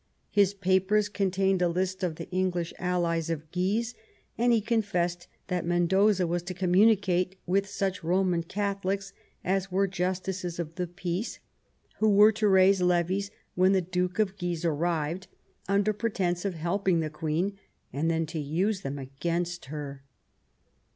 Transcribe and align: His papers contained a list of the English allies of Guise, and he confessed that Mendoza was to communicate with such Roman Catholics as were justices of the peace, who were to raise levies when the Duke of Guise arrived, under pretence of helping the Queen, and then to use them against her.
His 0.31 0.55
papers 0.55 1.09
contained 1.09 1.61
a 1.61 1.67
list 1.67 2.01
of 2.01 2.15
the 2.15 2.27
English 2.31 2.73
allies 2.79 3.29
of 3.29 3.51
Guise, 3.51 3.93
and 4.35 4.51
he 4.51 4.59
confessed 4.59 5.27
that 5.45 5.63
Mendoza 5.63 6.25
was 6.25 6.41
to 6.41 6.55
communicate 6.55 7.35
with 7.45 7.69
such 7.69 8.03
Roman 8.03 8.41
Catholics 8.41 9.13
as 9.43 9.71
were 9.71 9.85
justices 9.85 10.57
of 10.57 10.73
the 10.73 10.87
peace, 10.87 11.37
who 11.99 12.09
were 12.09 12.31
to 12.31 12.47
raise 12.49 12.81
levies 12.81 13.29
when 13.53 13.73
the 13.73 13.81
Duke 13.83 14.17
of 14.17 14.39
Guise 14.39 14.65
arrived, 14.65 15.27
under 15.69 15.93
pretence 15.93 16.45
of 16.45 16.55
helping 16.55 17.01
the 17.01 17.11
Queen, 17.11 17.59
and 17.93 18.09
then 18.09 18.25
to 18.25 18.39
use 18.39 18.81
them 18.81 18.97
against 18.97 19.65
her. 19.65 20.01